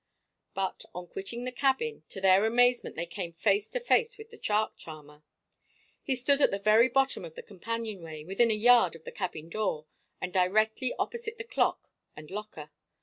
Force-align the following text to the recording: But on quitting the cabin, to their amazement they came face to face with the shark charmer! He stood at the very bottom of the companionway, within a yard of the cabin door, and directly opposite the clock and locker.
But 0.55 0.83
on 0.95 1.05
quitting 1.05 1.43
the 1.43 1.51
cabin, 1.51 2.01
to 2.09 2.19
their 2.19 2.43
amazement 2.47 2.95
they 2.95 3.05
came 3.05 3.33
face 3.33 3.69
to 3.69 3.79
face 3.79 4.17
with 4.17 4.31
the 4.31 4.41
shark 4.41 4.75
charmer! 4.75 5.21
He 6.01 6.15
stood 6.15 6.41
at 6.41 6.49
the 6.49 6.57
very 6.57 6.89
bottom 6.89 7.23
of 7.23 7.35
the 7.35 7.43
companionway, 7.43 8.23
within 8.23 8.49
a 8.49 8.55
yard 8.55 8.95
of 8.95 9.03
the 9.03 9.11
cabin 9.11 9.47
door, 9.47 9.85
and 10.19 10.33
directly 10.33 10.91
opposite 10.97 11.37
the 11.37 11.43
clock 11.43 11.91
and 12.15 12.31
locker. 12.31 12.71